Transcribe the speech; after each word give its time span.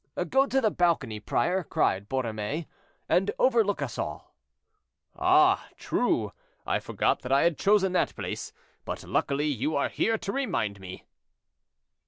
"Go 0.29 0.47
to 0.47 0.59
the 0.59 0.71
balcony, 0.71 1.19
prior," 1.19 1.61
cried 1.63 2.09
Borromée, 2.09 2.65
"and 3.07 3.29
overlook 3.37 3.83
us 3.83 3.99
all." 3.99 4.33
"Ah! 5.15 5.67
true; 5.77 6.31
I 6.65 6.79
forgot 6.79 7.21
that 7.21 7.31
I 7.31 7.43
had 7.43 7.55
chosen 7.55 7.91
that 7.91 8.15
place, 8.15 8.51
but 8.83 9.03
luckily 9.03 9.45
you 9.45 9.75
are 9.75 9.89
here 9.89 10.17
to 10.17 10.31
remind 10.31 10.79
me." 10.79 11.03